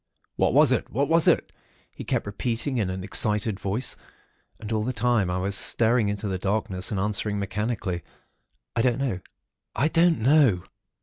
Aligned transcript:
'What 0.35 0.55
was 0.55 0.71
it? 0.71 0.89
What 0.89 1.09
was 1.09 1.27
it?' 1.27 1.51
he 1.91 2.03
kept 2.03 2.25
repeating 2.25 2.79
in 2.79 2.89
an 2.89 3.03
excited 3.03 3.59
voice. 3.59 3.95
And 4.59 4.71
all 4.71 4.81
the 4.83 4.91
time 4.93 5.29
I 5.29 5.37
was 5.37 5.55
staring 5.55 6.09
into 6.09 6.27
the 6.27 6.39
darkness 6.39 6.89
and 6.89 6.99
answering, 6.99 7.37
mechanically, 7.37 8.01
'I 8.75 8.81
don't 8.81 8.97
know. 8.97 9.19
I 9.75 9.89
don't 9.89 10.17
know.' 10.17 10.63